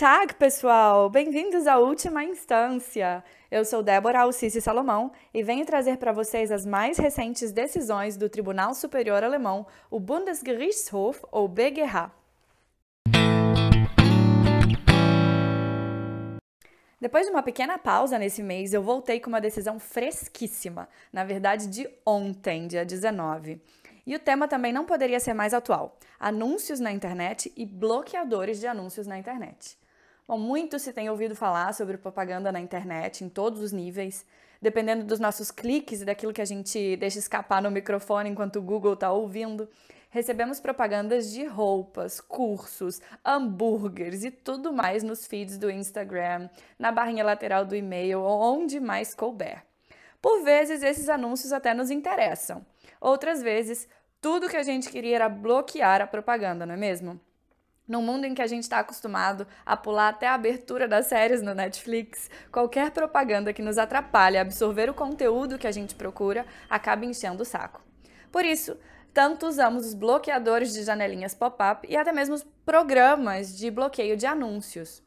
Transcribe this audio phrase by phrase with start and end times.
[0.00, 1.10] Tag, pessoal!
[1.10, 3.22] Bem-vindos à última instância!
[3.50, 8.26] Eu sou Débora Alcice Salomão e venho trazer para vocês as mais recentes decisões do
[8.26, 12.10] Tribunal Superior Alemão, o Bundesgerichtshof, ou BGH.
[16.98, 21.66] Depois de uma pequena pausa nesse mês, eu voltei com uma decisão fresquíssima, na verdade
[21.66, 23.60] de ontem, dia 19.
[24.06, 28.66] E o tema também não poderia ser mais atual: anúncios na internet e bloqueadores de
[28.66, 29.78] anúncios na internet.
[30.30, 34.24] Bom, muito se tem ouvido falar sobre propaganda na internet em todos os níveis,
[34.62, 38.62] dependendo dos nossos cliques e daquilo que a gente deixa escapar no microfone enquanto o
[38.62, 39.68] Google está ouvindo.
[40.08, 47.24] Recebemos propagandas de roupas, cursos, hambúrgueres e tudo mais nos feeds do Instagram, na barrinha
[47.24, 49.64] lateral do e-mail ou onde mais couber.
[50.22, 52.64] Por vezes, esses anúncios até nos interessam.
[53.00, 53.88] Outras vezes,
[54.20, 57.20] tudo que a gente queria era bloquear a propaganda, não é mesmo?
[57.90, 61.42] No mundo em que a gente está acostumado a pular até a abertura das séries
[61.42, 66.46] no Netflix, qualquer propaganda que nos atrapalhe a absorver o conteúdo que a gente procura
[66.68, 67.82] acaba enchendo o saco.
[68.30, 68.78] Por isso,
[69.12, 74.24] tanto usamos os bloqueadores de janelinhas pop-up e até mesmo os programas de bloqueio de
[74.24, 75.02] anúncios.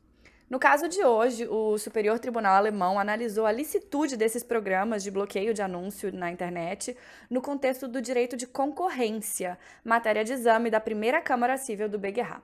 [0.50, 5.54] No caso de hoje, o Superior Tribunal Alemão analisou a licitude desses programas de bloqueio
[5.54, 6.98] de anúncio na internet
[7.30, 12.42] no contexto do direito de concorrência, matéria de exame da primeira Câmara Civil do BGH.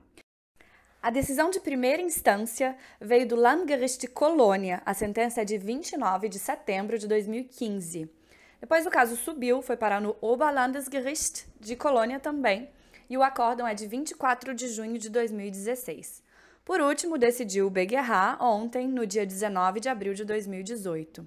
[1.01, 6.37] A decisão de primeira instância veio do Landgericht Colônia, a sentença é de 29 de
[6.37, 8.11] setembro de 2015.
[8.59, 12.69] Depois o caso subiu, foi parar no Oberlandesgericht de Colônia também,
[13.09, 16.21] e o acórdão é de 24 de junho de 2016.
[16.65, 21.25] Por último, decidiu o BGH ontem, no dia 19 de abril de 2018.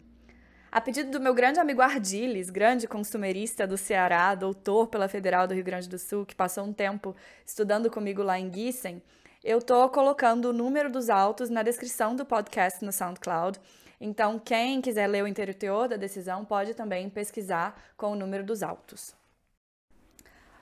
[0.71, 5.55] A pedido do meu grande amigo Ardiles, grande consumerista do Ceará, doutor pela Federal do
[5.55, 9.03] Rio Grande do Sul, que passou um tempo estudando comigo lá em Gießen,
[9.45, 13.59] eu tô colocando o número dos autos na descrição do podcast no SoundCloud.
[14.01, 18.63] Então, quem quiser ler o interior da decisão pode também pesquisar com o número dos
[18.63, 19.15] autos.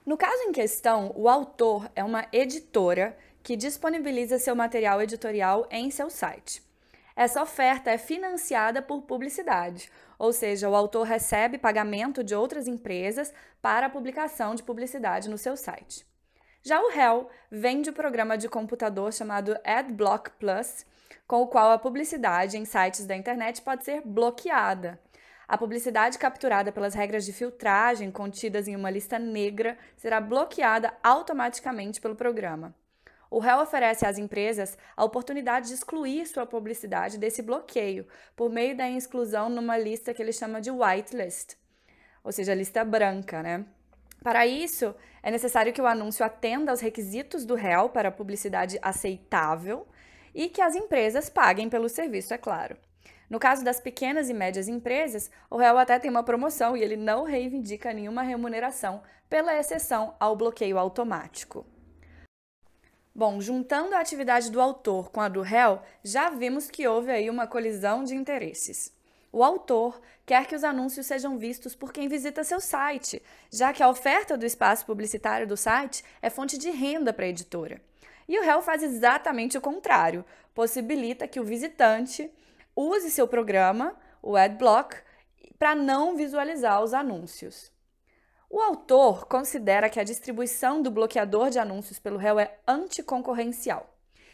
[0.05, 5.91] No caso em questão, o autor é uma editora que disponibiliza seu material editorial em
[5.91, 6.63] seu site.
[7.15, 13.33] Essa oferta é financiada por publicidade, ou seja, o autor recebe pagamento de outras empresas
[13.61, 16.10] para a publicação de publicidade no seu site.
[16.63, 20.85] Já o réu vende o programa de computador chamado AdBlock Plus,
[21.27, 25.01] com o qual a publicidade em sites da internet pode ser bloqueada.
[25.49, 31.99] A publicidade capturada pelas regras de filtragem contidas em uma lista negra será bloqueada automaticamente
[31.99, 32.75] pelo programa.
[33.31, 38.07] O réu oferece às empresas a oportunidade de excluir sua publicidade desse bloqueio
[38.37, 41.57] por meio da exclusão numa lista que ele chama de whitelist,
[42.23, 43.65] ou seja, lista branca, né?
[44.23, 49.87] Para isso, é necessário que o anúncio atenda aos requisitos do réu para publicidade aceitável
[50.35, 52.77] e que as empresas paguem pelo serviço, é claro.
[53.29, 56.97] No caso das pequenas e médias empresas, o réu até tem uma promoção e ele
[56.97, 61.65] não reivindica nenhuma remuneração pela exceção ao bloqueio automático.
[63.15, 67.31] Bom, juntando a atividade do autor com a do réu, já vimos que houve aí
[67.31, 68.93] uma colisão de interesses.
[69.33, 73.83] O autor quer que os anúncios sejam vistos por quem visita seu site, já que
[73.83, 77.81] a oferta do espaço publicitário do site é fonte de renda para a editora.
[78.29, 80.25] E o réu faz exatamente o contrário,
[80.55, 82.31] possibilita que o visitante
[82.75, 84.97] use seu programa, o Adblock,
[85.59, 87.73] para não visualizar os anúncios.
[88.49, 93.89] O autor considera que a distribuição do bloqueador de anúncios pelo réu é anticoncorrencial.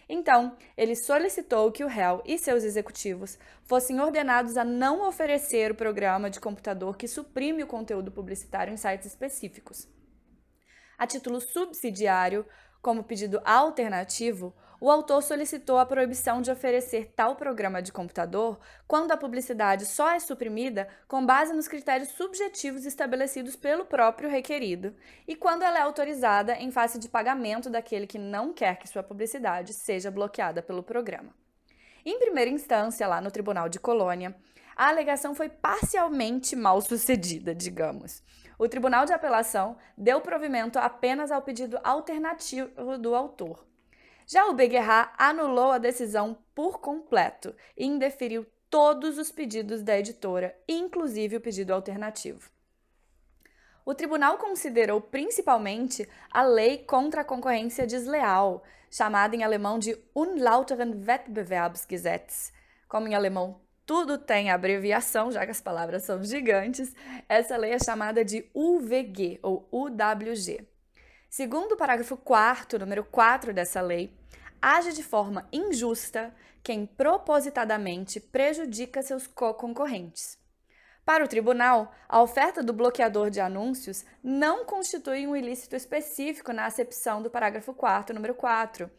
[0.08, 5.74] Então, ele solicitou que o réu e seus executivos fossem ordenados a não oferecer o
[5.74, 9.88] programa de computador que suprime o conteúdo publicitário em sites específicos.
[10.96, 12.46] A título subsidiário,
[12.80, 19.12] como pedido alternativo, o autor solicitou a proibição de oferecer tal programa de computador quando
[19.12, 24.94] a publicidade só é suprimida com base nos critérios subjetivos estabelecidos pelo próprio requerido
[25.26, 29.02] e quando ela é autorizada em face de pagamento daquele que não quer que sua
[29.02, 31.34] publicidade seja bloqueada pelo programa.
[32.04, 34.36] Em primeira instância, lá no Tribunal de Colônia,
[34.76, 38.22] a alegação foi parcialmente mal sucedida, digamos.
[38.58, 43.66] O Tribunal de Apelação deu provimento apenas ao pedido alternativo do autor.
[44.26, 50.52] Já o BGH anulou a decisão por completo e indeferiu todos os pedidos da editora,
[50.68, 52.50] inclusive o pedido alternativo.
[53.84, 61.04] O tribunal considerou principalmente a lei contra a concorrência desleal, chamada em alemão de Unlauteren
[61.06, 62.52] Wettbewerbsgesetz.
[62.88, 66.92] Como em alemão tudo tem abreviação, já que as palavras são gigantes,
[67.28, 70.66] essa lei é chamada de UVG ou UWG.
[71.28, 74.16] Segundo o parágrafo 4, número 4 dessa lei,
[74.60, 80.38] age de forma injusta quem propositadamente prejudica seus co-concorrentes.
[81.04, 86.66] Para o tribunal, a oferta do bloqueador de anúncios não constitui um ilícito específico na
[86.66, 88.90] acepção do parágrafo 4, número 4,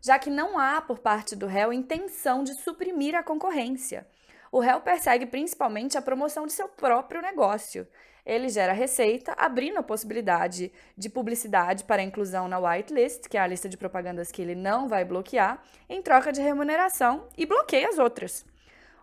[0.00, 4.06] já que não há, por parte do réu, intenção de suprimir a concorrência.
[4.50, 7.86] O réu persegue principalmente a promoção de seu próprio negócio.
[8.24, 13.46] Ele gera receita, abrindo a possibilidade de publicidade para inclusão na whitelist, que é a
[13.46, 17.98] lista de propagandas que ele não vai bloquear, em troca de remuneração, e bloqueia as
[17.98, 18.46] outras.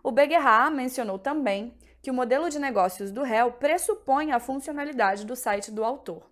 [0.04, 5.36] O Beguerra mencionou também que o modelo de negócios do réu pressupõe a funcionalidade do
[5.36, 6.28] site do autor.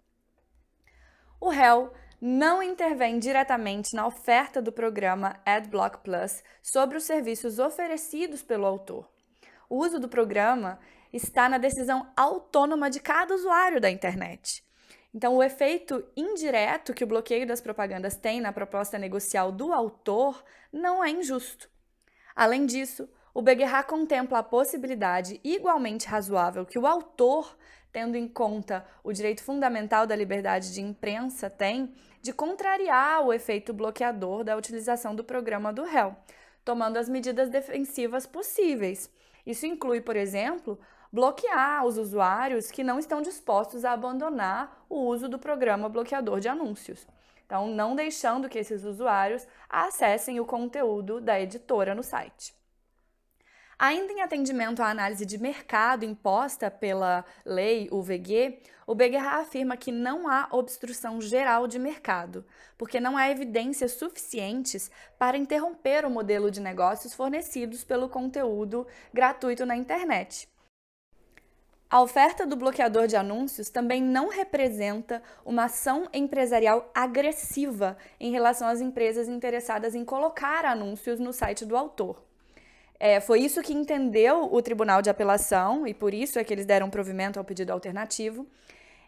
[1.39, 8.41] O réu não intervém diretamente na oferta do programa AdBlock Plus sobre os serviços oferecidos
[8.41, 9.07] pelo autor.
[9.69, 10.79] O uso do programa
[11.11, 14.63] está na decisão autônoma de cada usuário da internet.
[15.13, 20.43] Então, o efeito indireto que o bloqueio das propagandas tem na proposta negocial do autor
[20.71, 21.69] não é injusto.
[22.35, 27.57] Além disso, o Beguerra contempla a possibilidade igualmente razoável que o autor,
[27.91, 33.73] tendo em conta o direito fundamental da liberdade de imprensa, tem de contrariar o efeito
[33.73, 36.15] bloqueador da utilização do programa do réu,
[36.63, 39.11] tomando as medidas defensivas possíveis.
[39.45, 40.79] Isso inclui, por exemplo,
[41.11, 46.47] bloquear os usuários que não estão dispostos a abandonar o uso do programa bloqueador de
[46.47, 47.07] anúncios.
[47.45, 52.53] Então, não deixando que esses usuários acessem o conteúdo da editora no site.
[53.81, 59.89] Ainda em atendimento à análise de mercado imposta pela lei UVG, o Beguerra afirma que
[59.89, 62.45] não há obstrução geral de mercado,
[62.77, 69.65] porque não há evidências suficientes para interromper o modelo de negócios fornecidos pelo conteúdo gratuito
[69.65, 70.49] na internet.
[71.91, 78.67] A oferta do bloqueador de anúncios também não representa uma ação empresarial agressiva em relação
[78.67, 82.23] às empresas interessadas em colocar anúncios no site do autor.
[82.99, 86.65] É, foi isso que entendeu o Tribunal de Apelação e por isso é que eles
[86.65, 88.45] deram provimento ao pedido alternativo.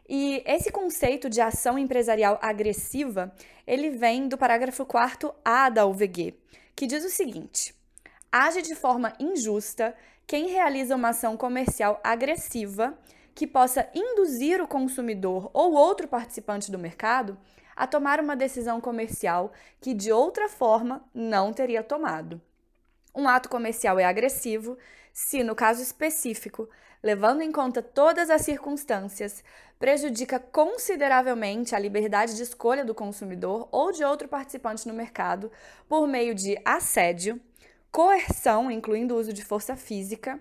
[0.10, 3.31] E esse conceito de ação empresarial agressiva,
[3.68, 6.33] ele vem do parágrafo 4A da UVG,
[6.75, 7.75] que diz o seguinte:
[8.31, 9.94] age de forma injusta
[10.31, 12.98] quem realiza uma ação comercial agressiva
[13.36, 17.38] que possa induzir o consumidor ou outro participante do mercado
[17.75, 19.51] a tomar uma decisão comercial
[19.81, 22.39] que de outra forma não teria tomado.
[23.13, 24.78] Um ato comercial é agressivo
[25.12, 26.69] se, no caso específico,
[27.04, 29.44] levando em conta todas as circunstâncias,
[29.78, 35.51] prejudica consideravelmente a liberdade de escolha do consumidor ou de outro participante no mercado
[35.89, 37.38] por meio de assédio,
[37.91, 40.39] coerção, incluindo o uso de força física,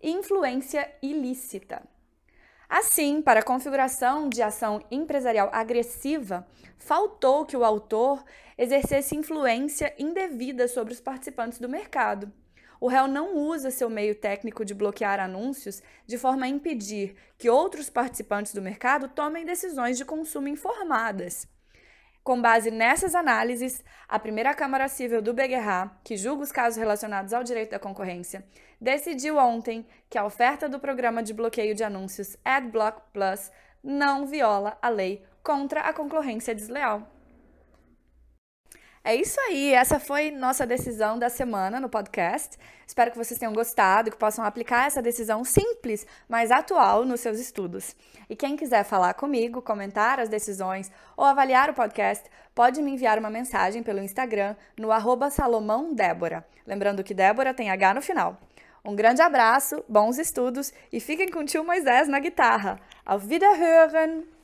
[0.00, 1.82] e influência ilícita.
[2.68, 6.46] Assim, para a configuração de ação empresarial agressiva,
[6.78, 8.24] faltou que o autor
[8.56, 12.32] exercesse influência indevida sobre os participantes do mercado.
[12.80, 17.50] O réu não usa seu meio técnico de bloquear anúncios de forma a impedir que
[17.50, 21.46] outros participantes do mercado tomem decisões de consumo informadas.
[22.24, 27.32] Com base nessas análises, a primeira Câmara Civil do Beguerra, que julga os casos relacionados
[27.32, 28.44] ao direito da concorrência,
[28.80, 33.50] decidiu ontem que a oferta do programa de bloqueio de anúncios AdBlock Plus
[33.82, 37.10] não viola a lei contra a concorrência desleal.
[39.04, 42.56] É isso aí, essa foi nossa decisão da semana no podcast.
[42.86, 47.18] Espero que vocês tenham gostado e que possam aplicar essa decisão simples, mas atual nos
[47.18, 47.96] seus estudos.
[48.30, 53.18] E quem quiser falar comigo, comentar as decisões ou avaliar o podcast, pode me enviar
[53.18, 56.46] uma mensagem pelo Instagram no arroba salomãodébora.
[56.64, 58.38] Lembrando que Débora tem H no final.
[58.84, 62.78] Um grande abraço, bons estudos e fiquem com o tio Moisés na guitarra.
[63.04, 64.41] Auf Wiederhören!